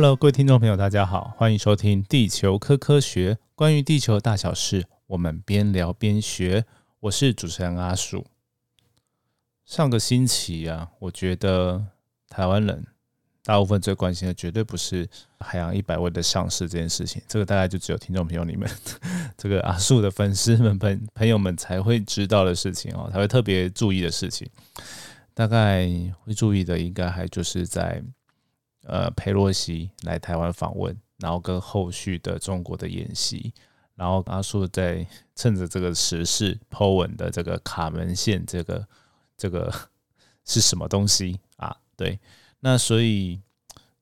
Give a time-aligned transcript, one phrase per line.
[0.00, 6.64] Hello，各位听众朋友，大家好，欢迎收听《地球科科学》，关于地球大小事，我们边聊边学。
[7.00, 8.24] 我是主持人阿树。
[9.64, 11.84] 上个星期啊，我觉得
[12.28, 12.86] 台湾人
[13.42, 15.08] 大部分最关心的，绝对不是
[15.40, 18.70] 海洋一百位的上市这件事情，这个大概就只有听众朋友你们，
[19.36, 24.48] 这个阿树的粉丝们朋朋友们才会知道的事情哦，才会特别注意的事情。
[25.34, 25.88] 大概
[26.22, 28.00] 会注意的，应该还就是在。
[28.88, 33.52] 呃，佩洛西来台湾访问，然后跟后续的中国的演习，
[33.94, 38.88] 然后阿叔在趁着这个时事抛文的这个卡门线，这个
[39.36, 39.70] 这个
[40.46, 41.76] 是什么东西啊？
[41.98, 42.18] 对，
[42.60, 43.38] 那所以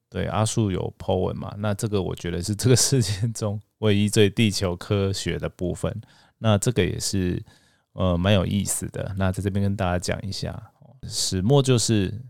[0.09, 1.53] 对阿叔有抛文嘛？
[1.59, 6.01] 那这个我觉得是这个事件中唯一最地球科学的部分，
[6.39, 7.43] 那这个也是
[7.95, 9.13] 呃蛮有意思的。
[9.19, 10.71] 那在这边跟大家讲一下，
[11.09, 12.23] 始末就是。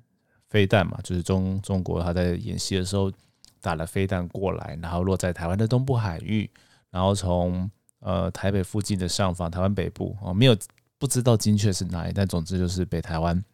[0.56, 3.12] 飞弹嘛，就是中中国他在演习的时候
[3.60, 6.50] 打了飞弹过来，然后落在台湾的东部海域，
[6.90, 10.56] 然后从呃台北附近的上方，台湾北部哦，没有
[10.96, 13.44] 不知道精确是哪里，但总之就是北台湾，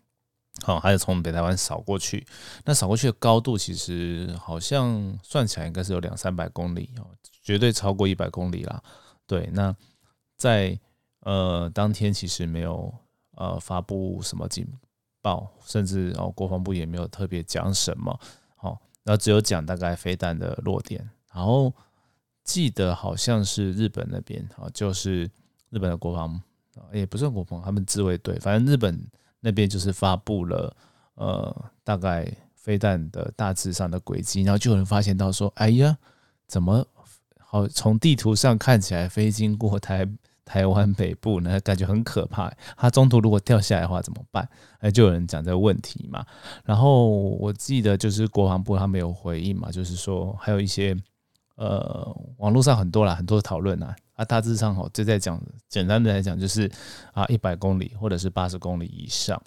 [0.63, 2.25] 好，还有从北台湾扫过去。
[2.65, 7.11] 那扫过去的高度其实好像算起来应该是有两三百公里哦，
[7.43, 8.81] 绝对超过一百公里啦。
[9.27, 9.75] 对，那
[10.37, 10.79] 在
[11.23, 12.95] 呃当天其实没有
[13.35, 14.65] 呃发布什么警。
[15.23, 18.21] 报，甚至哦，国防部也没有特别讲什么，
[18.57, 21.73] 好，然后只有讲大概飞弹的落点，然后
[22.45, 25.31] 记得好像是日本那边，啊，就是
[25.71, 26.39] 日本的国防，
[26.93, 29.01] 也不算国防，他们自卫队，反正日本
[29.41, 30.77] 那边就是发布了，
[31.15, 35.97] 呃，大概飞弹的大致上的轨迹，然后就有人发现到说，哎呀，
[36.47, 36.85] 怎么
[37.39, 40.07] 好从地图上看起来飞经过台。
[40.53, 42.53] 台湾北部呢，感觉很可怕。
[42.77, 44.47] 它中途如果掉下来的话怎么办？
[44.81, 46.23] 哎，就有人讲这个问题嘛。
[46.63, 50.95] 然后我记得就是国防部他没有回应嘛，就是说还有一些
[51.55, 55.41] 呃网络上很多啦，很多讨论啊啊，大致上哦就在讲，
[55.71, 56.71] 简单的来讲就是
[57.15, 59.43] 啊一百公里或者是八十公里以上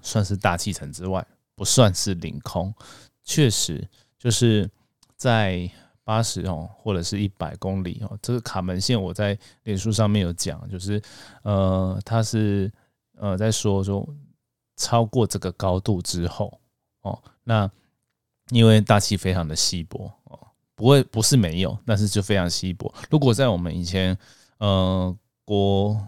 [0.00, 1.22] 算是大气层之外，
[1.54, 2.74] 不算是领空。
[3.22, 3.86] 确实
[4.18, 4.70] 就是
[5.14, 5.70] 在。
[6.04, 11.00] 八十哦，或者是一百公里哦，这个卡门线我在脸书上面有讲，就是
[11.42, 12.70] 呃，它是
[13.16, 14.06] 呃在说说
[14.76, 16.60] 超过这个高度之后
[17.02, 17.70] 哦，那
[18.50, 20.38] 因为大气非常的稀薄哦，
[20.74, 22.92] 不会不是没有，但是就非常稀薄。
[23.08, 24.16] 如果在我们以前
[24.58, 26.04] 呃国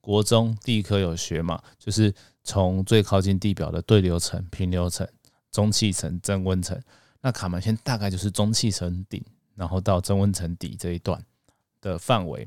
[0.00, 2.14] 国中地科有学嘛，就是
[2.44, 5.06] 从最靠近地表的对流层、平流层、
[5.50, 6.80] 中气层、增温层。
[7.20, 9.22] 那卡门线大概就是中气层顶，
[9.54, 11.22] 然后到增温层底这一段
[11.80, 12.46] 的范围。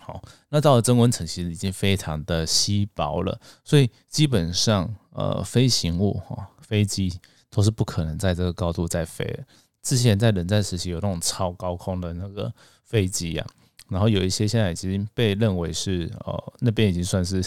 [0.00, 7.12] 好，那到了增温层，其实已经非常的稀薄了，所以基本上，呃，飞行物哈，飞机
[7.50, 9.44] 都是不可能在这个高度再飞了。
[9.82, 12.52] 之前在冷战时期有那种超高空的那个
[12.84, 13.46] 飞机啊，
[13.88, 17.44] 然后有一些现在已经被认为是，呃，那边已经算是。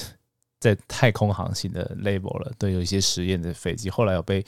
[0.64, 4.42] 在太空航行的 label 了，对，有一些实验的飞机，后来有被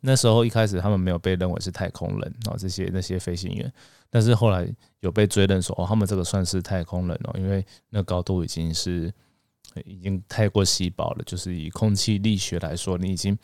[0.00, 3.72] 那时候一开始他们没有被认为是太空人哦，这些那些飞行员，
[4.10, 4.68] 但是后来
[5.00, 9.10] 有被追认说哦，他们这个算是太空人哦，因为那高度已经是
[9.86, 13.34] 已经太过稀薄了，就是以空气力学来说，你已经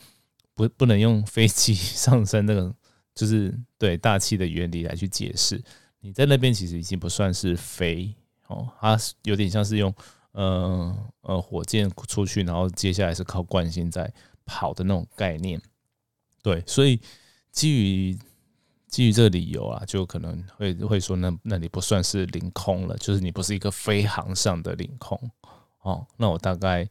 [0.53, 1.73] 不不能用飞机
[2.05, 2.71] 上升那个
[3.15, 5.59] 就是对大气的原理来去解释，
[5.99, 8.13] 你在那边其实已经不算是飞
[8.45, 9.91] 哦，它有点像是用。
[10.31, 14.11] 呃呃，火箭出去，然后接下来是靠惯性在
[14.45, 15.59] 跑的那种概念，
[16.43, 17.01] 对，所以
[17.51, 18.17] 基于
[18.87, 25.19] 基于这个理由啊，就可能会会说，那那你不算是领空了，就是你不是一个飞航上的领空
[25.81, 26.05] 哦。
[26.17, 26.87] 那我大概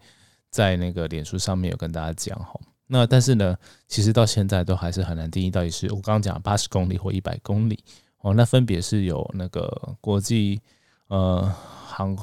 [0.50, 3.56] 在那个脸书上面有跟大家讲哈，那但是呢，
[3.86, 7.82] 其实到现在都还是很难定义到底是我刚刚讲八十公里或一百公里
[8.20, 10.60] 哦，那分别是有那个国际
[11.06, 11.42] 呃
[11.86, 12.16] 航。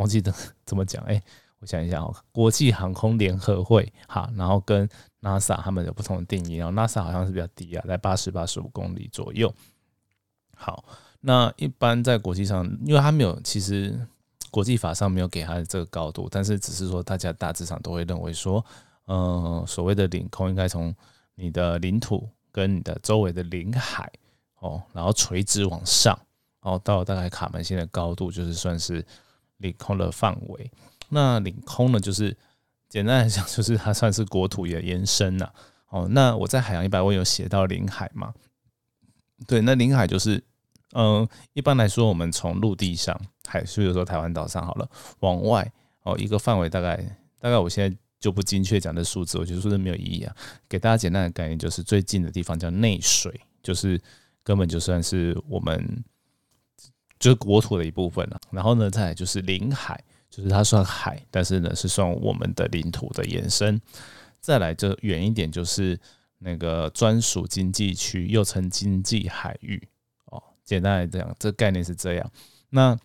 [0.00, 0.32] 忘记怎
[0.64, 1.22] 怎么讲哎，
[1.58, 4.88] 我想一下哦，国际航空联合会哈，然后跟
[5.20, 9.52] NASA 他们有不同的定义，然后 NASA 好像是比较低啊，在八十八十五公里左右。
[10.56, 10.82] 好，
[11.20, 13.94] 那一般在国际上，因为它没有，其实
[14.50, 18.64] 国际法上没有给它的这个高度，但是只是说大家大致上都会认为说，
[19.04, 20.94] 呃，所谓的领空应该从
[21.34, 24.10] 你的领土跟你的周围的领海
[24.60, 26.18] 哦，然后垂直往上，
[26.62, 29.04] 然后到大概卡门线的高度，就是算是。
[29.60, 30.70] 领空的范围，
[31.08, 32.36] 那领空呢，就是
[32.88, 35.50] 简单来讲，就是它算是国土的延伸呐。
[35.88, 38.32] 哦，那我在海洋一百问有写到领海嘛？
[39.46, 40.42] 对，那领海就是，
[40.92, 44.88] 嗯，一般来说，我们从陆地上，海，所以说台湾岛上好了，
[45.20, 45.72] 往外
[46.02, 46.96] 哦，一个范围大概
[47.40, 50.36] 大概，我现在就不精确讲的数字，我觉得说的没有意义啊。
[50.68, 54.00] 给大家简单的概念，就是最近的地方叫内水，就是
[54.44, 56.04] 根本就算是我们
[57.20, 58.40] 就是国土的一部分了。
[58.50, 63.80] 然后呢，再来就是领海，就是它算海，但是呢是算我们的领土的延伸。
[64.40, 66.00] 再来就远一点，就是
[66.38, 69.80] 那个专属经济区，又称经济海域。
[70.24, 72.30] 哦，简单来讲，这概念是这样。
[72.70, 72.98] 那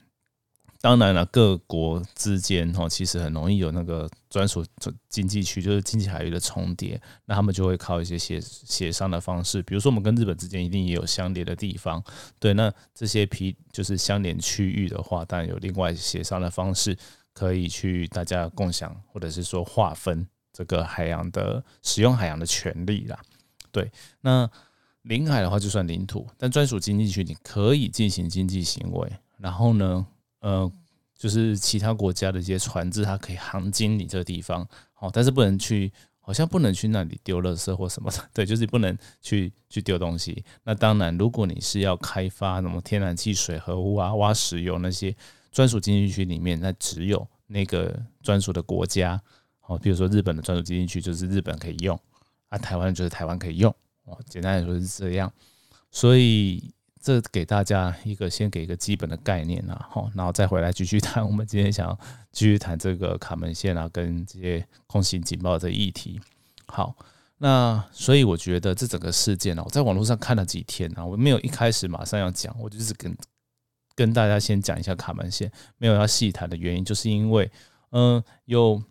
[0.79, 4.66] 当然了，各国之间哈，其实很容易有那个专属
[5.08, 7.02] 经济区，就是经济海域的重叠。
[7.24, 12.04] 那他们就会靠一些协协商的方式，比如说我们跟日本之间一定也有相连的地方，
[12.38, 12.54] 对。
[12.54, 16.98] 那这些皮就是相连区域的话，当然有另外协商的方式
[17.32, 23.18] 可以去大家共享，或者是说划分这个海洋的使用海洋的权利啦。
[23.72, 23.90] 对。
[24.20, 24.50] 那
[25.04, 30.06] 领海的话就算领土，但专属经济区你可以进行经济行为，然后呢？
[30.42, 30.72] 呃，
[31.17, 40.44] 就是其他国家的一些船只，它可以航经你这个地方，好，但是不能去，好像不能去那里丢垃圾或什么的， 对，就是不能去去丢东西。
[40.63, 45.15] 那当然，如果你是要开发什么天然气、水和物啊、挖石油那些
[45.51, 49.21] 专属经济区里面，那只有那个专属的国家，
[49.67, 51.97] 哦，比如说日本的专属经济区就是日本可以用，
[52.50, 53.73] 啊，台湾就是台湾可以用，
[54.03, 55.31] 哦，简单来说是这样，
[55.89, 56.75] 所以。
[57.06, 61.24] 这给大家一个先给一个基本的概念啊，好，然后再回来继续谈。
[61.24, 61.96] 我们今天想
[62.31, 66.19] 继续谈这个卡门线啊，跟这些空袭警报的议题。
[66.66, 66.96] 好，
[67.38, 73.16] 那所以我觉得这整个事件呢，我在网络上看了几天啊，我没有一开始马上要讲，我就是跟
[73.94, 77.51] 跟大家先讲一下卡门线，没有要细谈的原因，就是因为
[77.92, 78.81] 嗯，有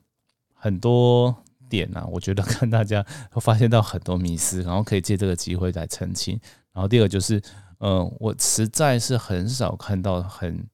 [0.53, 1.35] 很多
[1.69, 6.39] 点啊，我觉得看大家会发现到很多迷思，然后可以借这个机会来澄清。
[6.73, 7.43] 然后第二个就是。
[7.87, 10.67] 嗯，我实在是很少看到很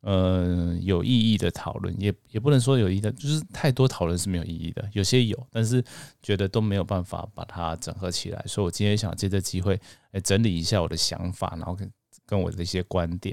[0.00, 4.84] 呃有意义的讨论，也也不能说有意义的，就是太多讨论是没有意义的。
[4.92, 5.80] 有些有，但是
[6.20, 8.44] 觉得都没有办法把它整合起来。
[8.44, 9.80] 所以我今天想借这机会
[10.10, 11.88] 来整理一下我的想法，然后跟
[12.26, 13.32] 跟我的一些观点。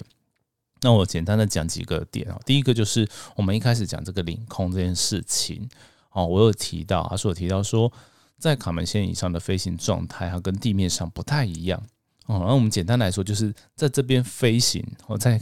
[0.82, 2.40] 那我简单的讲几个点啊。
[2.46, 5.68] 第一个就是我们一开始讲这个领空这件事情
[6.12, 7.92] 哦，我有提到，他说有提到说，
[8.38, 11.82] 在卡门线以上的飞行状态，它跟地面上不太一样。
[12.30, 15.42] 哦，那我们简单来说，就是在这边飞行，或在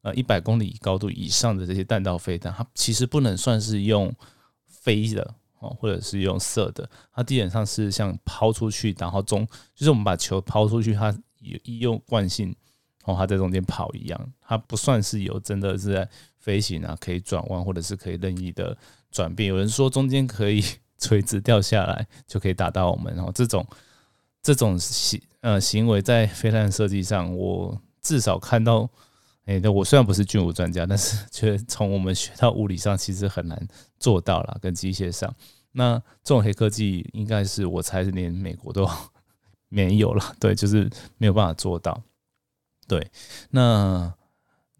[0.00, 4.10] 呃一百公里高度以上的这些弹道飞弹，它其实不能算是用
[4.66, 12.56] 飞的哦，或者是用射的，它基本上是像抛出去，然后中就是我们把球抛出去，它一用惯性
[13.04, 18.74] 然哦，它在中间跑一样，它不算是有真的是在飞行啊，可以转弯或者是可以任意的
[19.10, 19.46] 转变。
[19.46, 20.64] 有人说中间可以
[20.96, 23.66] 垂直掉下来就可以打到我们，然后这种
[24.44, 25.20] 这种行。
[25.40, 28.88] 呃，行为在飞弹设计上，我至少看到，
[29.44, 33.68] 哎，那我虽然不是军武专家，但是却从我们学到物理上，其实很难
[34.00, 35.34] 做到了，跟机械上，
[35.72, 38.88] 那这种黑科技应该是我猜是连美国都
[39.68, 40.88] 没有了，对，就是
[41.18, 42.02] 没有办法做到。
[42.88, 43.10] 对，
[43.50, 44.10] 那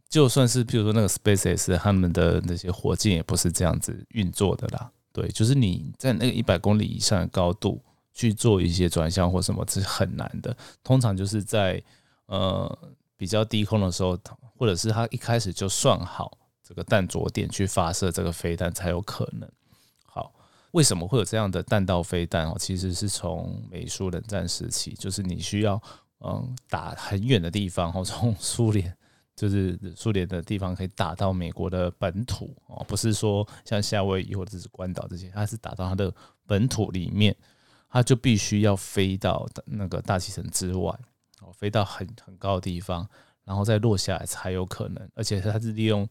[0.09, 4.91] 就算是譬如说那个 SpaceX 他们的那些火箭，也不是这样子运作的啦。
[5.13, 7.83] 对，就是你在那个一百公里以上的高度。
[8.15, 10.57] 去做一些转向或什么，这是很难的。
[10.85, 11.83] 通常就是在
[12.27, 12.79] 呃
[13.17, 14.17] 比较低空的时候，
[14.57, 19.51] 或者是他一开始就算好这个弹着点去发射这个飞弹才有可能。
[20.07, 20.33] 好，
[20.71, 22.57] 为什么会有这样的弹道飞弹哦？
[22.57, 25.83] 其实是从美苏冷战时期，就是你需要
[26.21, 28.97] 嗯打很远的地方，哦，从苏联
[29.35, 36.15] 就是苏联的地方可以打到美国的本土哦，不是说像夏威夷或者是关岛这些，它是打到它的
[36.47, 37.35] 本土里面。
[37.95, 40.93] 它就必须要飞到那个大气层之外，
[41.41, 43.09] 哦，飞到很很高的地方，
[43.45, 45.09] 然后再落下来才有可能。
[45.15, 46.05] 而且它是利用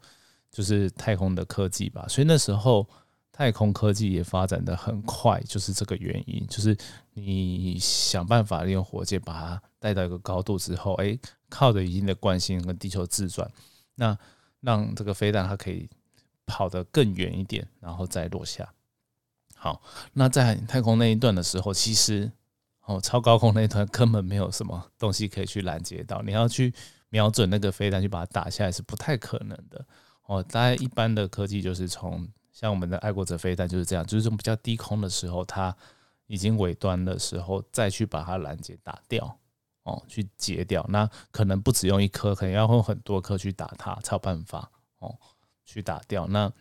[0.49, 2.87] 就是太空的科技吧，所以那时候
[3.33, 6.47] 太空科技也发展的很快，就是这个原因。
[6.47, 6.73] 就是
[7.15, 13.51] 你想办法利用火箭把它带到一个高度之后，哎，靠着一定的惯性跟地球自转，
[13.95, 14.17] 那
[14.61, 15.89] 让这个飞弹它可以
[16.45, 18.73] 跑得更远一点，然后再落下。
[19.63, 22.29] 好，那在太空那一段的时候，其实
[22.81, 26.21] 哦，超高空那一段根本没有什么东西可以去拦截到。
[26.21, 26.73] 你要去
[27.07, 29.85] 瞄准那个飞弹去把它打下来是不太可能的
[30.25, 30.43] 哦。
[30.43, 35.73] 大概一般的科技就是从像我们的爱国者飞弹就是这样，就是从比较低空的时候，它
[36.27, 39.39] 已经尾端的时候再去把它拦截打掉
[39.83, 40.85] 哦，去截掉。
[40.89, 45.17] 那可能不只用一颗，可能要用很多颗去打它才有办法哦，
[45.63, 46.27] 去打掉。
[46.27, 46.51] 那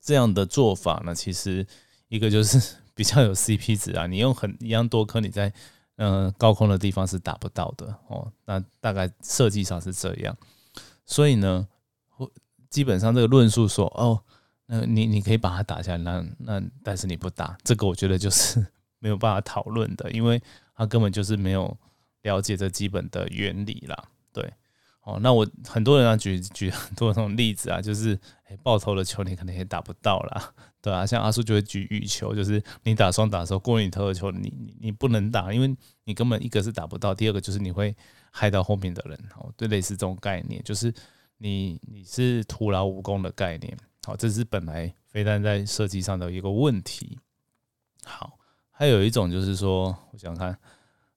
[0.00, 1.64] 这样的做法呢，其实。
[2.08, 5.52] 一个就是 比较有 CP 值啊，你用很一样多颗，你在
[5.96, 8.30] 嗯高空的地方是打不到的哦。
[8.44, 10.36] 那大概设计上是这样，
[11.04, 11.66] 所以呢，
[12.70, 14.20] 基本上这个论述说哦，
[14.66, 18.66] 那你你可以把它打下来，那那但是你不打，这个我觉得就是
[18.98, 20.42] 没有办法讨论的，因为
[20.74, 21.76] 他根本就是没有
[22.22, 24.08] 了解这基本的原理啦。
[24.32, 24.52] 对，
[25.08, 35.74] 哦，那我很多人啊举举很多那种例子啊，就是哎爆头的球你可能也打不到啦，对啊，像阿叔就会举羽球，就是你打双打的时候过你头的球，你你你不能打，因为
[36.04, 37.96] 你根本一个是打不到，第二个就是你会
[38.30, 39.18] 害到后面的人。
[39.36, 40.92] 哦，对，类似这种概念，就是
[41.38, 43.74] 你你是徒劳无功的概念。
[44.06, 47.18] 好，这是本来飞弹在设计上的一个问题。
[48.04, 48.38] 好，
[48.70, 50.54] 还有一种就是说，我想看，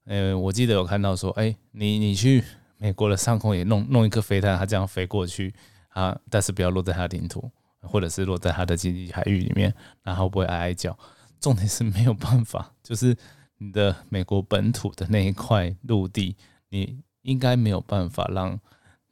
[0.06, 2.42] 呃，我记得有看到说，哎，你你去
[2.82, 5.54] 美国的上空也弄弄一颗飞弹，它这样飞过去
[5.90, 7.48] 啊，但是不要落在它领土，
[7.80, 9.72] 或者是落在它的经济海域里面，
[10.02, 10.98] 然后不会挨挨叫。
[11.38, 13.16] 重点是没有办法，就是
[13.58, 16.36] 你的美国本土的那一块陆地，
[16.70, 18.58] 你应该没有办法让。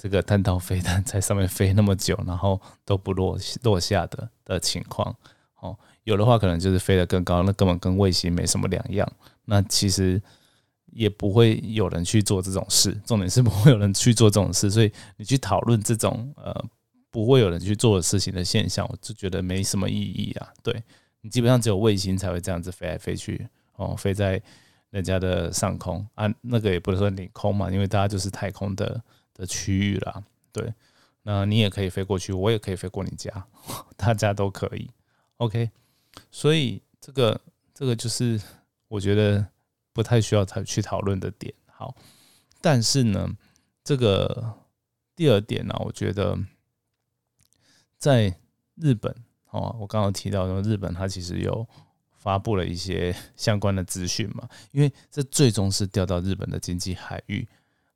[0.03, 5.15] 这个弹道飞弹在上面飞那么久，然后都不落落下的的情况，
[5.61, 9.07] 哦，有的话可能就是飞得更高，那根本跟卫星没什么两样。
[9.45, 10.19] 那其实
[10.93, 16.65] 也不会有人去做这种事，重点是不会有人去做这种事，所以你去讨论这种呃
[17.11, 20.49] 不会有人去做的事情的现象，我就觉得没什么意义啊。
[20.63, 20.83] 对
[21.21, 24.41] 你基本上只有卫星才会这样子飞来飞去，哦，飞在
[24.91, 29.03] 人家的上空啊，那个也不能说领空嘛，因为大家就是太空的。
[29.33, 30.71] 的区域啦，对，
[31.23, 33.33] 那你也可以飞过去，我也可以飞过你家，
[33.97, 34.91] 大家都可以
[35.39, 35.71] ，OK。
[36.31, 37.41] 所以这个
[37.73, 38.39] 这个就是
[38.87, 39.47] 我觉得
[39.93, 41.53] 不太需要讨去讨论的点。
[41.67, 41.95] 好，
[42.61, 43.29] 但是呢，
[43.83, 44.55] 这个
[45.17, 46.39] 第二点呢，我觉得
[47.99, 48.35] 在
[48.77, 49.15] 日本
[49.51, 51.67] 哦，我刚刚提到说日本它其实有
[52.13, 57.49] 发布了一些 相关的资讯嘛，因为这最终是调到日本的经济海域。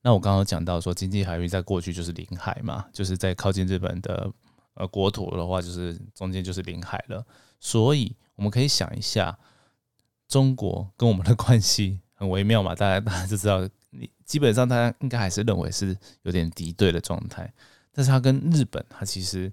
[0.03, 4.31] 那我刚刚讲到说，经济海域在过去就是领海嘛，就是在靠近日本的
[4.75, 7.25] 呃国土的话，就是中间就是领海了。
[7.59, 9.39] 所以我们可以想一下，
[10.35, 13.61] 中国跟我们的关系 很微妙嘛，大家 大家就知道，
[13.91, 17.49] 你基本上大家应该还是认为是有点敌对的状态。
[17.93, 19.53] 但是它跟日本，它其实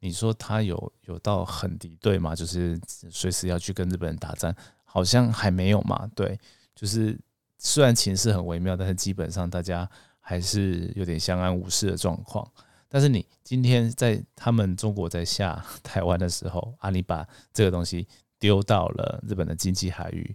[0.00, 2.78] 你说它有有到很敌对嘛，就是
[3.10, 4.54] 随时要去跟日本人打仗，
[4.84, 6.06] 好像还没有嘛。
[6.14, 6.38] 对，
[6.74, 7.18] 就是。
[7.64, 9.88] 虽然情势很微妙，但是基本上大家
[10.18, 12.44] 还是有点相安无事的状况。
[12.88, 18.04] 但是你今天在他们中国在下 台湾的时候，啊，你把这个东西
[18.42, 20.34] 丢到了日本的经济海域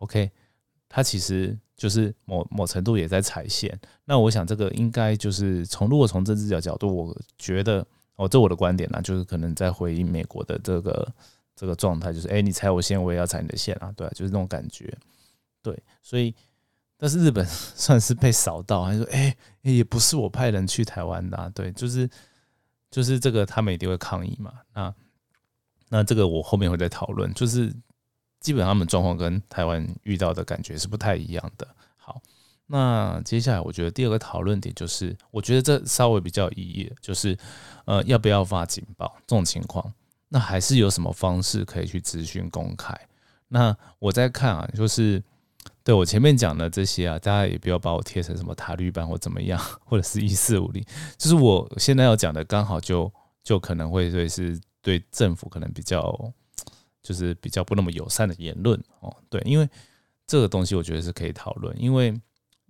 [0.00, 0.28] ，OK，
[0.88, 3.78] 它其实就是某某程度也在踩线。
[4.04, 11.14] 那我想这个应该就是从如果从政治角角度，我觉得哦，这我的观点呢，就是可能在回应美国的这个
[11.54, 14.92] 这个状态，就是哎，你踩我线，我也要踩你的线啊，对，就是那种感觉，
[15.62, 16.34] 对，所以。
[16.96, 17.44] 但是日本
[17.76, 22.08] 算是被扫到，还说哎，也不是我派人去台湾的，啊对，就是
[22.88, 24.52] 就是这个他们一定会抗议嘛。
[24.72, 24.94] 那
[25.94, 27.72] 那这个我后面会再讨论，就是
[28.40, 31.64] 基本上他们状况跟台湾遇到的感觉是不太一样的。
[31.94, 32.20] 好，
[32.66, 37.38] 那接下来我觉得第二个讨论点就是，我觉得这稍微比较有意义，就是
[37.84, 39.94] 呃要不要发警报这种情况，
[40.30, 42.92] 那还是有什么方式可以去咨询公开？
[43.46, 45.22] 那我在看啊，就是。
[45.82, 50.82] 对我前面讲的这些啊，大家也不要把我贴成什么塔绿班或怎么样，或者是一四五零，
[51.18, 53.10] 就是我现在要讲的，刚好就
[53.42, 56.32] 就可能会对是对政府可能比较
[57.02, 59.12] 就是比较不那么友善的言论哦。
[59.28, 59.68] 对，因为
[60.28, 62.14] 这个东西我觉得是可以讨论，因为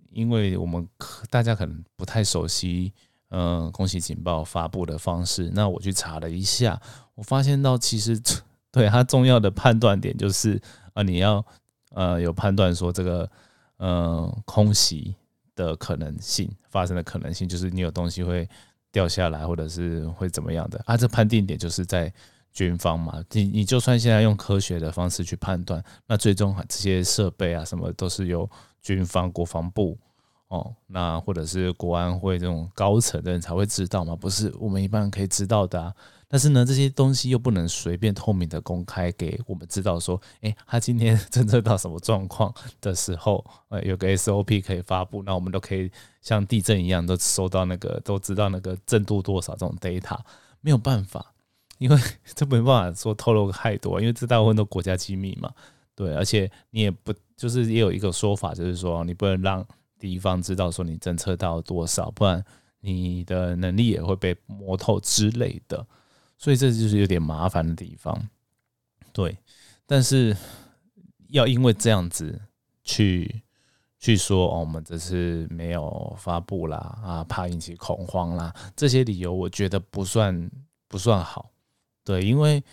[0.09, 0.87] 因为我们
[1.29, 2.91] 大家可能不太熟悉，
[3.29, 5.51] 嗯，空袭警报发布的方式。
[5.53, 6.81] 那我去查了一下，
[7.13, 8.19] 我发现到其实
[8.71, 10.59] 对它重要的判断点就是
[10.93, 11.45] 啊，你要。
[11.91, 13.31] 呃，有判断说这个，
[13.77, 15.15] 呃，空袭
[15.55, 18.49] 的可能性发生的可能性，就是你有东西会
[18.95, 20.95] 掉下来，或者是会怎么样的啊？
[20.95, 22.11] 这判定点就是在
[22.53, 23.21] 军方嘛。
[23.33, 28.49] 你你就算现在用科学的方式去判断，那最终这些设备啊什么都是由
[28.81, 29.97] 军方国防部
[30.47, 35.93] 哦，那或者是国安会这种高层的人才会知道嘛，不是我们一般可以知道的啊。
[36.27, 45.91] 但是呢，这些东西又不能随便透明的公开给我们知道，说，哎，他今天 侦测到什么状况的时候，呃，有个 SOP 可以发布，那我们都可以
[46.21, 50.17] 像地震一样，都收到那个，都知道那个震度多少这种 data，
[50.61, 51.33] 没有办法，
[51.77, 51.97] 因为
[52.33, 55.53] 这没办法说透露太多，因为这大部分都国家机密嘛，
[55.95, 59.65] 对，而且你也不，就是也有一个说法，就是说你不能让
[59.99, 62.43] 敌方知道说你侦测到多少，不然
[62.81, 65.85] 你的能力也会被摸透之类的。
[66.45, 68.15] 所以这就是有点麻烦的地方，
[69.11, 69.35] 对。
[69.87, 70.37] 但是
[71.29, 72.39] 要因为这样子
[72.83, 73.41] 去
[73.97, 80.51] 去说哦，我们这次没有发布啦，啊，怕引起恐慌啦，这些理由我觉得不算
[80.87, 81.49] 不算好，
[82.03, 82.21] 对。
[82.21, 82.63] 因为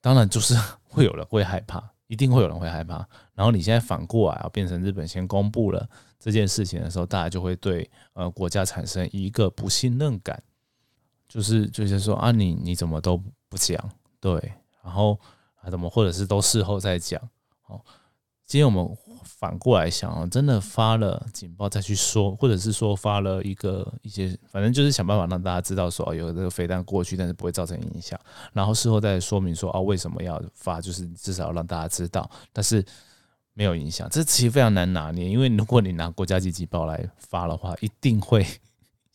[0.00, 3.06] 当然就是会有人会害怕，一定会有人会害怕。
[3.34, 5.88] 然后你现在反过来啊，变成日本先公布了
[6.18, 10.42] 这件事情的时候，大家就会对呃国家产生一个不信任感，
[11.32, 13.16] 就是就是说啊，你你怎么都
[13.48, 13.78] 不讲，
[14.20, 14.32] 对，
[14.82, 15.18] 然后
[15.62, 17.20] 啊怎么或者是都事后再讲，
[17.68, 17.80] 哦，
[18.44, 18.96] 今天我们。
[19.24, 28.18] 反过来想啊，真的发了警报再去说，或者是说发了一个一些，反正就是想办法让大家知道说有这个飞弹过去，但是不会造成影响。
[28.52, 32.84] 然后事后再说明说啊为什么要发，就是至少让大家知道，但是
[33.54, 34.08] 没有影响。
[34.10, 38.46] 这其实非常难拿捏，因为如果你拿国家级警报来发的话，一定会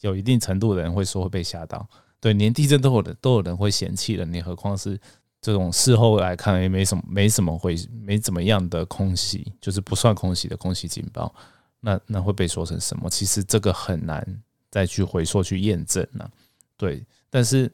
[0.02, 1.88] 有一定程度的人会说会被吓到。
[2.20, 5.00] 对，连地震都有的都有人会嫌弃的，你何况是？
[5.40, 11.34] 这种事后来看也没什么，没什么会没怎么样的空袭，就是不算空袭的空袭警报，
[11.80, 13.08] 那那会被说成什么？
[13.08, 16.28] 其实这个很难再去回溯去验证呢。
[16.76, 17.72] 对，但是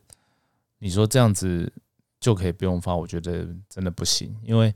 [0.78, 1.72] 你说这样子
[2.20, 4.72] 就可以不用发，我觉得真的不行，因为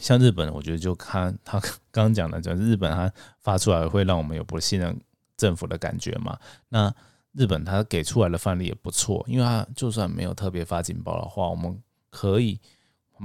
[0.00, 1.58] 像日本，我觉得就看他
[1.90, 4.96] 刚刚讲的，就是日本他发出来会让我们有不信任
[5.36, 6.38] 政府的感觉嘛。
[6.68, 6.94] 那
[7.36, 11.78] 日本他给出来的范例也不错，因为他就算没有特别发警报的话，我们
[12.10, 12.58] 可以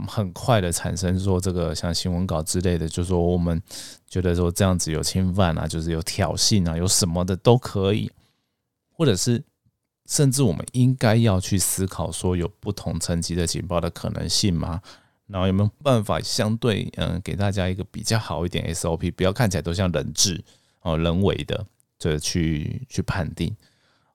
[0.07, 3.61] 很快的产生说这个像新闻稿之类的，就说我们
[4.07, 8.11] 觉得说这样子有侵犯啊，就是有挑衅啊，有什么的都可以，
[8.91, 9.41] 或者是
[10.07, 14.81] 甚至我们应该要去思考说有不同层级的警报的可能性吗？
[15.27, 20.43] 然后有没有办法相对嗯给大家一个比较好一点 SOP，不要看起来都像人质
[20.81, 21.65] 哦人为的
[21.97, 23.55] 这去去判定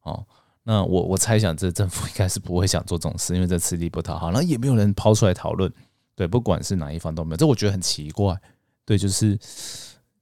[0.07, 0.25] 哦。
[0.69, 5.73] 那我我猜想，这政府应该是不会想做这种事，因为这吃力不讨好，然后也没有人抛出来讨论，
[6.17, 8.37] 对，不管是哪一方都没有，这我觉得很奇怪，
[8.85, 9.39] 对，就是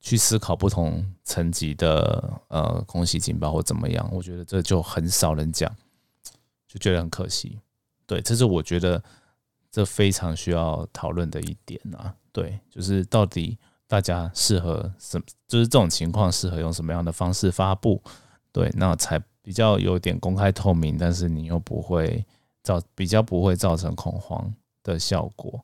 [0.03, 5.75] 去思考不同层级的呃空袭警报或怎么样，我觉得这就很少人讲，
[6.69, 7.59] 就觉得很可惜，
[8.07, 9.03] 对，这是我觉得
[9.71, 13.57] 这非常需要讨论的一点啊，对，就是到底
[13.89, 18.03] 大家适合什，就是这种情况适合用什么样的方式发布，
[18.53, 19.19] 对，那才。
[19.45, 22.25] 比较有点公开透明，但是你又不会
[22.63, 24.51] 造比较不会造成恐慌
[24.83, 25.63] 的效果，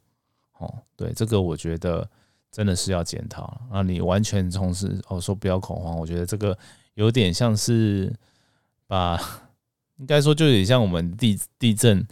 [0.58, 2.06] 哦，对，这个我觉得
[2.52, 3.58] 真的是要检讨。
[3.72, 6.56] 那你完全从事哦说不要恐慌，我觉得这个
[6.92, 8.14] 有点像是
[8.86, 9.18] 把
[9.96, 12.06] 应该说就有点像我们地地震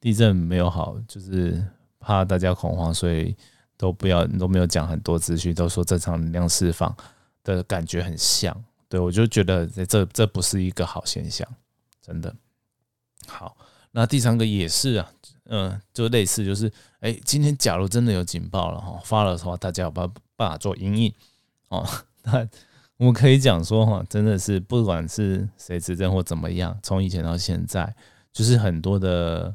[0.00, 1.62] 地震没有好，就是
[1.98, 3.36] 怕大家恐慌，所以
[3.76, 6.96] 都不要都没有讲很多资讯，都说正常能量释放
[7.44, 8.56] 的感觉很像。
[8.90, 11.46] 对，我就觉得这这不是一个好现象，
[12.02, 12.34] 真的。
[13.28, 13.56] 好，
[13.92, 15.12] 那第三个也是啊，
[15.44, 21.14] 嗯，就类似，就是哎，今天假如真的有警报了哈，发了的话，大家有办办法做阴影
[21.68, 21.88] 哦。
[22.24, 22.44] 那
[22.96, 27.94] 我们可以讲说哈，真的是不管是谁执政或怎么样，从以前到现在，
[28.32, 29.54] 就是很多的，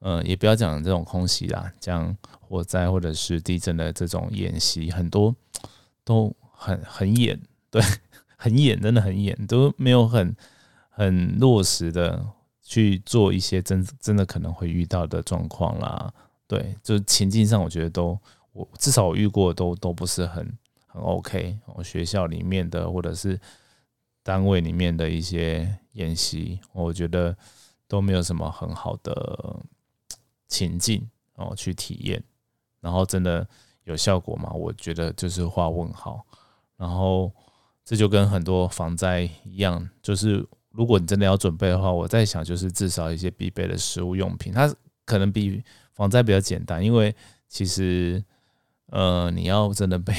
[0.00, 5.32] 呃，也不要讲这种空袭啦，讲火灾或者是地震的这种演习，很多
[6.02, 7.40] 都很很演，
[7.70, 7.80] 对。
[8.42, 10.34] 很演，真的很演，都没有很
[10.90, 12.26] 很落实的
[12.60, 16.12] 去做一些真真的可能会遇到的状况啦。
[16.48, 18.18] 对，就情境上，我觉得都
[18.52, 21.56] 我至少我遇过都都不是很很 OK。
[21.76, 23.40] 我学校里面的或者是
[24.24, 27.36] 单位里面的一些演习，我觉得
[27.86, 29.56] 都没有什么很好的
[30.48, 32.20] 情境哦去体验。
[32.80, 33.46] 然后真的
[33.84, 34.50] 有效果吗？
[34.52, 36.26] 我觉得就是画问号。
[36.76, 37.32] 然后。
[37.84, 44.72] 这就跟很多防灾一样，就是如果你真的要准备的话，我在想，就是至少一些必备的食物用品，它
[45.04, 47.14] 可能比防灾比较简单，因为
[47.48, 48.22] 其实，
[48.86, 50.14] 呃，你要真的被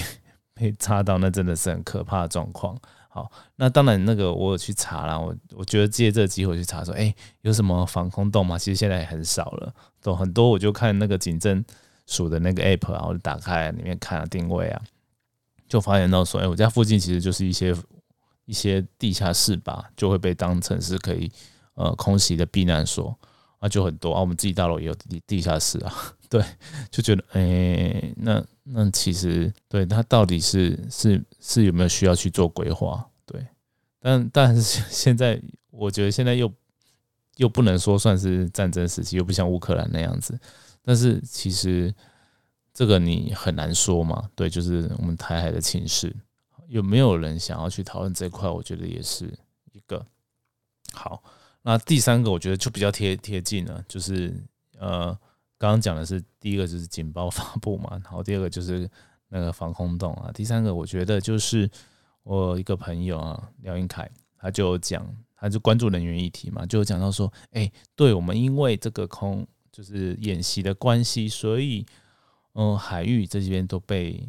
[0.54, 2.78] 被插到，那真的是很可怕的状况。
[3.10, 8.58] 好，那当然那个我有去查了，我我觉得借这个机会去查说，哎，有什么防空洞吗？
[8.58, 11.64] 其实现在也很少了，都很多，我就看那个警政
[12.08, 14.82] 署的那个 app 啊，我就打开里面看了定位啊。
[15.74, 17.76] 就发现到说，哎，我家附近其实就是一些
[18.46, 21.32] 一些地下室吧，就会被当成是可以
[21.74, 23.18] 呃空袭的避难所
[23.58, 24.20] 啊，就很多啊。
[24.22, 25.92] 我们自己大楼也有地地下室啊，
[26.30, 26.46] 对，
[26.92, 33.04] 就觉得哎，那那其实对它到底是是是有没有需要去做规划？
[33.26, 33.44] 对，
[34.00, 36.54] 但但是现在我觉得现在又
[37.38, 40.40] 又不能说算是战争时期，又不像乌克兰那样子，
[40.84, 41.92] 但是其实。
[42.74, 44.28] 这个你很难说嘛？
[44.36, 46.12] 对，就是我们台海的情势，
[46.68, 48.50] 有没有人想要去讨论这块？
[48.50, 49.26] 我觉得也是
[49.72, 50.04] 一个
[50.92, 51.24] 好。
[51.62, 54.34] 那第三个，我觉得就比较贴贴近了，就是
[54.80, 55.16] 呃，
[55.60, 58.90] 刚刚讲的是第一个就是警报发布嘛， 然后第二个就是
[59.30, 61.70] 那个防空洞啊，第三个我觉得就是
[62.24, 71.86] 我一个朋友啊，廖英凯，他就讲，他就关注人员议题嘛，就讲到说，哎，对我们因为这个空就是演习的关系，所以。
[72.54, 74.28] 嗯，海域这边都被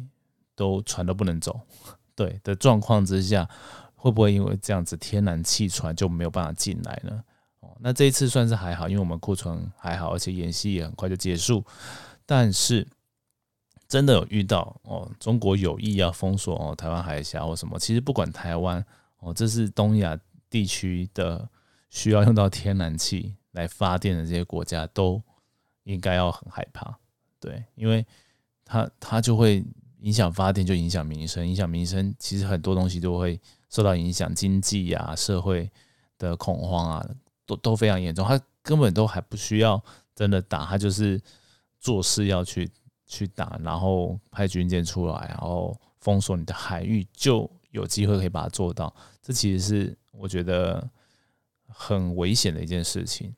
[0.55, 1.59] 都船都不能走，
[2.15, 3.47] 对的状况之下，
[3.95, 7.23] 会不会因为这样子天然气船就没有办法进来呢？
[7.59, 11.63] 哦，那这一次算是还好，因为我们库存还好，而且演习也很快就结束。
[12.25, 12.87] 但是
[13.87, 18.83] 真的有遇到哦，中国有意要封锁哦台湾海峡或什么，其实不管台湾
[19.19, 21.47] 哦，这是东亚地区的
[21.89, 25.21] 需要用到天然气来发电的这些国家，都
[25.83, 26.97] 应该要很害怕。
[27.45, 28.03] 对，因为
[28.63, 29.63] 它它就会
[29.99, 35.69] 影响发电，就影响民生，影响民生，其实很多东西都会受到影响，经济啊、社会
[36.17, 37.09] 的恐慌啊，
[37.45, 38.27] 都都非常严重。
[38.27, 39.79] 它根本都还不需要
[40.15, 41.21] 真的打，它就是
[41.79, 42.67] 做事要去
[43.05, 48.91] 去打，然后派军舰出来，然后封锁你的海域，就有机会可以把它做到。
[49.21, 50.89] 这其实是我觉得
[51.67, 53.35] 很危险的一件事情，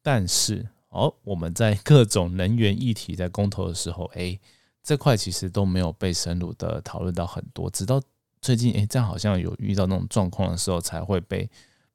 [0.00, 0.64] 但是。
[0.90, 4.38] 哦，我们在各种能源议题在公投的时候，哎，
[4.82, 8.00] 这块其实都没有被深入的讨论到很多，直到
[8.40, 11.48] 最近，哎，这样好像有遇到那种状况的时候，才会被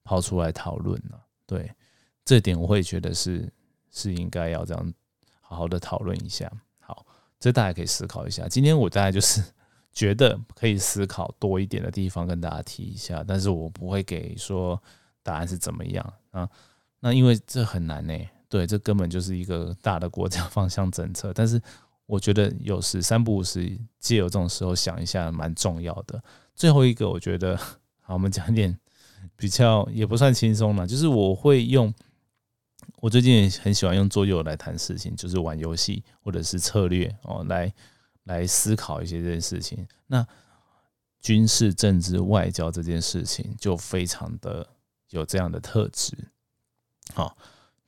[0.03, 1.17] 抛出来讨论呢。
[1.47, 1.71] 对，
[2.23, 3.51] 这点我会觉得是
[3.89, 4.93] 是应该要这样
[5.41, 6.51] 好好的讨论一下。
[6.79, 7.05] 好，
[7.39, 8.47] 这大家可以思考一下。
[8.47, 9.43] 今天我大概就是
[9.91, 14.79] 觉得可以思考多一点的地方跟大家提一下，但是我不会给说
[15.23, 16.47] 答案是怎么样啊。
[16.99, 18.13] 那因为这很难呢。
[18.53, 21.59] 对，这根本就是一个大的国家 方向政策，但是
[22.05, 26.23] 我觉得有时三不五时借由这种时候想一下，蛮重要的。
[26.53, 27.57] 最后一个，我觉得
[28.01, 28.77] 好，我们讲一点
[29.35, 31.91] 比较也不算轻松了，就是我会用
[32.97, 37.73] 我最近也很喜欢用桌游来谈事情，就是玩游戏或者是策略哦，来
[38.25, 39.87] 来思考一些这件事情。
[40.05, 40.23] 那
[41.21, 44.67] 军事、政治、外交这件事情就非常的
[45.09, 46.15] 有这样的特质，
[47.15, 47.35] 好。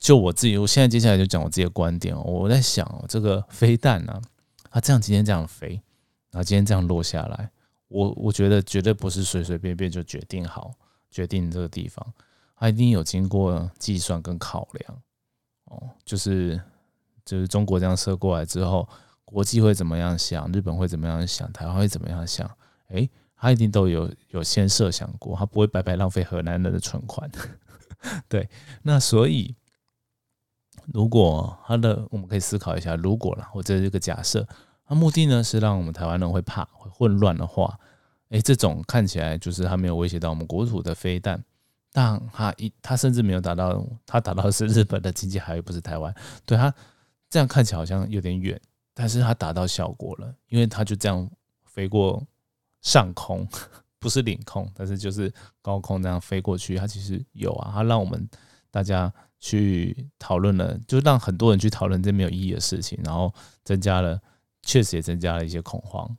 [0.06, 2.22] 就我自己，我现在接下来就讲我自己的观点哦。
[2.22, 4.22] 我在想，这个飞弹呢，
[4.70, 5.82] 它这样今天这样飞，
[6.30, 7.50] 然后今天这样落下来，
[7.88, 10.72] 我我觉得绝对不是随随便便就决定好
[11.10, 12.06] 决定这个地方，
[12.56, 15.02] 它一定有经过计算跟考量
[15.64, 15.90] 哦。
[16.06, 16.62] 就是
[17.26, 18.88] 就是中国这样射过来之后，
[19.24, 20.48] 国际会怎么样想？
[20.52, 21.52] 日本会怎么样想？
[21.52, 22.48] 台湾会怎么样想？
[22.90, 27.28] 诶，他一定都有有先设想过，他不会白白浪费河南人的存款。
[28.30, 28.48] 对，
[28.84, 29.56] 那所以。
[30.94, 34.48] 如果他的，我们可以思考一下，如果啦，或者这个假设，
[34.86, 37.80] 他目的呢是让我们台湾人会怕、会混乱的话，
[38.30, 41.44] 诶，这种看起来就是他没有威胁到我们国土的飞弹，
[41.92, 46.14] 但他一他甚至没有达到，他达到的是日本的经济海域，不是台湾，
[46.46, 46.74] 对他
[47.30, 48.60] 这样看起来好像有点远，
[48.94, 51.30] 但是他达到效果了，因为他就这样
[51.66, 52.24] 飞过
[52.82, 53.48] 上空，
[54.00, 58.30] 不是领空，但是就是高空这样飞过去，它其实有啊，它让我们
[58.70, 59.12] 大家。
[59.46, 63.32] 去讨论了，就让很多人去讨论这没有意义的事情，然后
[63.64, 64.20] 增加了，
[64.64, 66.18] 确实也增加了一些恐慌。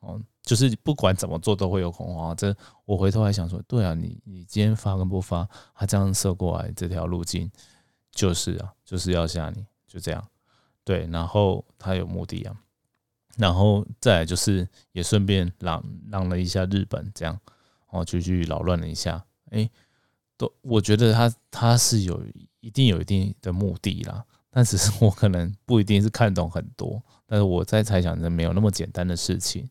[0.00, 2.34] 哦，就是不管怎么做都会有恐慌。
[2.34, 2.52] 这
[2.84, 7.48] 我回头还想说，对啊，你你今天发跟不发，他这样射过来这条路径，
[8.10, 10.26] 就是啊，就是要吓你，就这样。
[10.82, 12.56] 对，然后他有目的啊，
[13.36, 17.38] 然后再来就是也顺便让让了一下日本，这样
[17.90, 19.24] 哦，就去扰乱了一下。
[19.50, 19.70] 哎，
[20.36, 22.20] 都我觉得他他是有。
[22.64, 29.68] 一定有一定的目的啦，但只是我可能不一定是看懂很多，但是我在猜想，这没有那么简单的事情，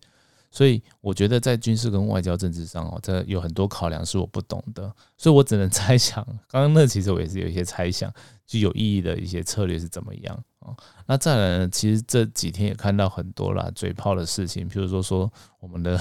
[0.52, 6.24] 所以我觉得在军事跟外交政治上哦，这有很多考量是我不懂的，所以我只能 猜想。
[6.48, 8.14] 刚刚那其实我也是有一些猜想，
[8.46, 10.70] 就有意义的一些策略是怎么样啊？
[11.08, 16.00] 那再来呢，其实这几天也看到很多啦嘴炮的事情，譬如说说我们的。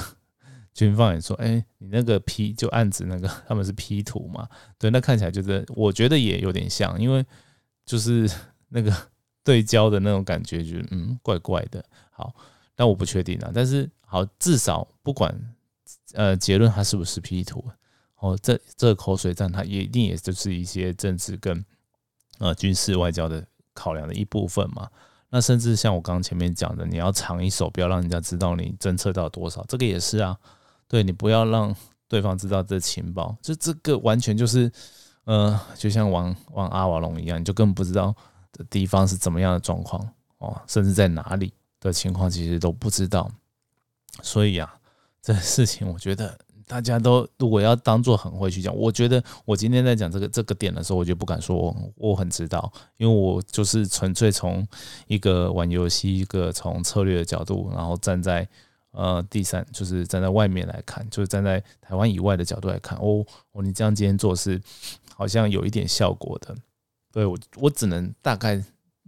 [0.75, 4.49] 军方也说：“哎，你那个 P 就案子那个 他们是 P 图嘛？
[4.79, 7.25] 对，那看起来就是我觉得也有点像，因为
[7.85, 8.27] 就是
[8.69, 8.91] 那个
[9.45, 11.85] 对焦的那种感觉，就嗯怪怪的。
[12.11, 12.35] 好，
[12.75, 13.51] 但我不确定啊。
[13.55, 15.35] 但是好，至少不管
[16.15, 17.63] 呃结论它是不是 P 图，
[18.21, 21.63] 哦，这这口水战它也一定也就是一些政治跟
[22.39, 24.89] 呃军事外交的考量的一部分嘛。
[25.29, 30.39] 那甚至像我刚刚前面讲的，你要藏一手，不要让人家知道你侦测到多少，这个也是啊。”
[30.93, 31.75] 对你不要让
[32.07, 34.71] 对方知道这情报，就这个完全就是，
[35.25, 38.15] 呃，就像玩玩阿瓦隆一样，你就根本不知道
[38.53, 41.51] 的地方是怎么样的状况哦，甚至在哪里
[41.81, 43.31] 的情况其实都不知道。
[44.21, 44.71] 所以啊，
[45.23, 54.69] 这事情我觉得大家都如果要当做很会去讲，我觉得我今天在讲这个这个点的时候，我就不敢说我很知道，因为我就是纯粹从
[55.07, 58.47] 一个玩游戏，一个从策略的角度，然后站在。
[58.93, 64.61] 呃，第三就是站在外面来看，就是站在台湾以外的角度来看，哦哦，你这样今天做是
[65.15, 66.55] 好像有一点效果的，
[67.11, 68.63] 对我我只能大概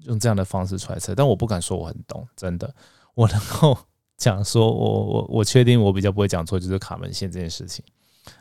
[0.05, 2.75] 用这样的方式揣测，但我不敢说我很懂，真的，
[3.15, 3.79] 我能够
[4.17, 7.85] 讲说我我我确定我比较不会讲错，就是卡门线这件事情。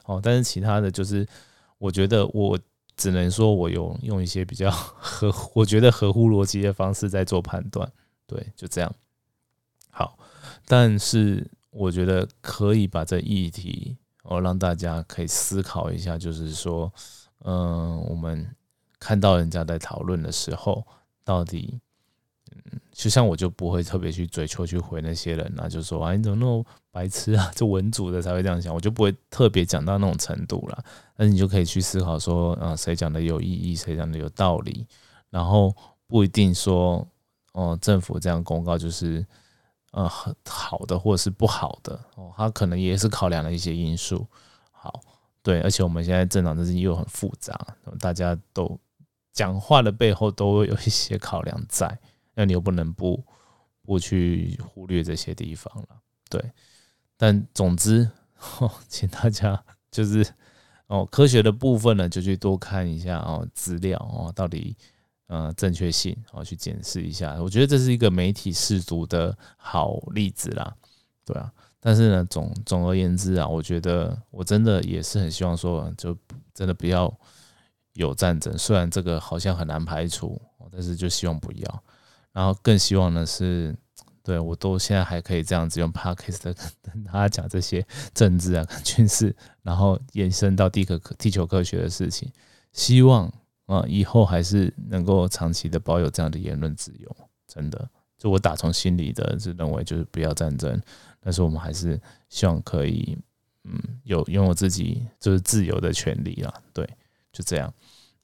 [0.06, 1.28] 哦，但是其他的就是，
[1.78, 2.58] 我觉得我
[2.96, 7.92] 只能说我有用一些比较 合，我觉得合乎逻辑的方式在做判断，
[8.26, 8.96] 对，就这样。
[9.90, 10.18] 好，
[10.68, 16.92] 但是我觉得可以把这议题哦让大家可以思考一下，就是说，
[17.46, 18.48] 嗯，我们
[19.00, 20.86] 看到人家在讨论的时候，
[21.24, 21.80] 到底。
[22.56, 30.84] 嗯，就像我就不会特别去追求去回那些人啊，就说啊你怎么那么白痴啊，就文组的才会这样想，我就不会特别讲到那种程度啦。
[31.16, 34.86] 那你就可以去思考说，啊谁讲的有意义，谁讲的有道理，
[35.32, 37.08] 然后不一定说
[37.54, 39.26] 哦政府这样公告就是
[39.94, 40.08] 呃
[40.46, 44.28] 好的或者是不好的哦，他可能也是考量了一些因素。
[44.72, 45.02] 好，
[45.42, 47.58] 对，而且我们现在政党之间又很复杂，
[48.00, 48.80] 大家都
[49.32, 51.98] 讲话的背后都有一些考量在。
[52.36, 53.24] 那你又不能不
[53.84, 55.88] 不去忽略这些地方了，
[56.30, 56.44] 对。
[57.16, 58.10] 但总之，
[58.90, 60.26] 请大家就是
[60.88, 64.76] 哦，科学的部分呢，就去多看一下哦资料哦，到底
[65.34, 67.42] 呃正确性然哦，去检视一下。
[67.42, 70.72] 我觉得这是一个媒体试读的好例子啦，
[71.26, 71.52] 对啊。
[71.80, 76.16] 但是呢，总总而言之啊，我觉得我真的也是很希望说，就
[76.54, 77.12] 真的不要
[77.94, 78.56] 有战争。
[78.58, 80.40] 虽然这个好像很难排除，
[80.72, 81.84] 但是就希望不要。
[82.32, 83.76] 然后更希望的是，
[84.24, 92.32] 对我都现在还可以这样子用 podcast 跟大家讲这些政治啊、军事，然后延伸到地科、地球科学的事情。
[92.72, 93.30] 希望
[93.66, 97.16] 啊，以后还是能够长期的保有这样的言论自由。
[97.48, 100.82] 真的，就我打从心里的就认为，就是不要战争，
[101.20, 102.00] 但是我们还是
[102.30, 103.18] 希望可以，
[103.64, 106.54] 嗯，有拥有自己就是自由的权利啊。
[106.74, 106.88] 对，
[107.32, 107.72] 就这样。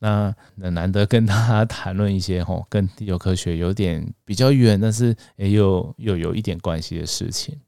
[0.01, 7.59] 那那难得跟他 谈论一些吼跟地球科学有点比较远，但是也又又有一点关系的事情，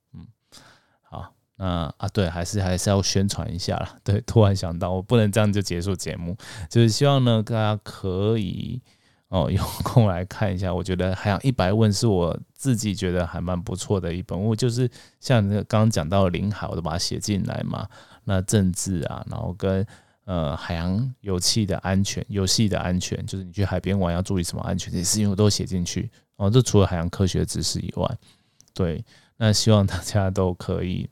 [1.63, 3.95] 嗯啊对，还是还是要宣传一下啦。
[4.03, 6.35] 对，突然想到，我不能这样就结束节目，
[6.67, 8.81] 就是希望呢大家可以
[9.29, 10.73] 哦有空来看一下。
[10.73, 17.87] 我觉得《海洋一百问》是我自己觉得还蛮不错的一本，我就是像那个刚刚讲到的临海，我都把它写进来嘛。
[18.23, 19.85] 那政治啊，然后跟
[20.25, 26.09] 呃，海洋油气的安全，游戏的安全，就是你去海边玩要注意什么安全这些事情，我都写进去。
[26.37, 28.17] 哦，这除了海洋科学知识以外，
[28.73, 29.03] 对，
[29.37, 31.09] 那希望大家都可以，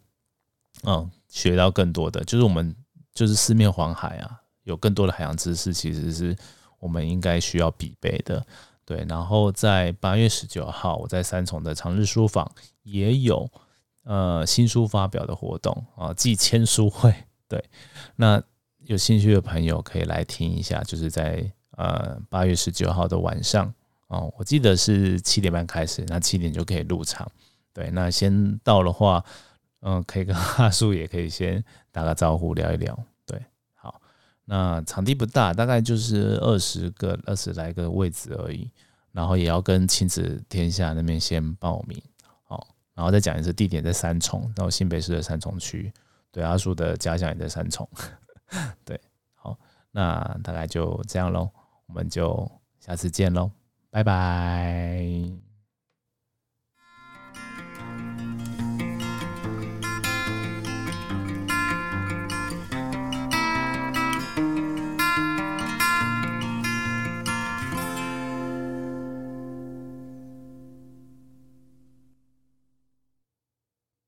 [0.83, 2.75] 嗯，学到更多的，就是我们
[3.13, 6.35] 就是四面环海啊，有更多的海洋知识，其实是
[6.79, 8.45] 我们应该需要必备的。
[8.85, 12.49] 对，然后在八月十九号，我在三重的长日书房
[12.83, 13.49] 也有
[14.03, 17.13] 呃新书发表的活动啊，寄签书会。
[17.47, 17.63] 对，
[18.15, 18.41] 那。
[18.85, 23.71] 有兴趣的朋友可以来听一下，就是在呃八月十九号的晚上
[24.07, 27.29] 哦，我记得是七点半开始，那七点就可以入场。
[27.71, 29.23] 对，那先到的话，
[29.81, 32.97] 嗯，可以跟 阿叔也可以先打个招呼聊一聊。
[33.25, 33.41] 对，
[33.75, 34.01] 好，
[34.45, 38.69] 那场地不大，大概就是二十个二十来个位置而已，
[39.11, 42.01] 然后也要跟亲子天下那边先报名，
[42.43, 45.91] 好，然后再讲一次地点在三重，然后新北市的三重区。
[46.31, 47.87] 对，阿叔的家乡也在三重。
[48.85, 48.99] 对，
[49.33, 49.57] 好，
[49.91, 51.49] 那大概就这样喽，
[51.87, 53.49] 我们就下次见喽，
[53.89, 55.48] 拜拜。